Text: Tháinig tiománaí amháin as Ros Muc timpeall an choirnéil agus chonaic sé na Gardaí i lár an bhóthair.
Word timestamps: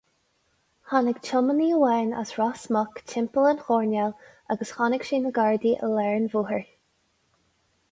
Tháinig 0.93 1.19
tiománaí 1.27 1.67
amháin 1.75 2.15
as 2.21 2.31
Ros 2.39 2.63
Muc 2.77 3.03
timpeall 3.13 3.51
an 3.51 3.61
choirnéil 3.67 4.17
agus 4.55 4.75
chonaic 4.81 5.07
sé 5.11 5.23
na 5.27 5.35
Gardaí 5.39 5.77
i 5.89 5.93
lár 5.99 6.13
an 6.23 6.29
bhóthair. 6.35 6.67